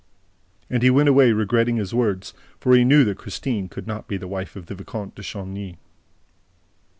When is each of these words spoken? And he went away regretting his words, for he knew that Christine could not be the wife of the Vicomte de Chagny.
And 0.67 0.81
he 0.81 0.89
went 0.89 1.09
away 1.09 1.31
regretting 1.31 1.75
his 1.75 1.93
words, 1.93 2.33
for 2.59 2.75
he 2.75 2.83
knew 2.83 3.03
that 3.03 3.19
Christine 3.19 3.69
could 3.69 3.85
not 3.85 4.07
be 4.07 4.17
the 4.17 4.27
wife 4.27 4.55
of 4.55 4.65
the 4.65 4.73
Vicomte 4.73 5.13
de 5.13 5.21
Chagny. 5.21 5.77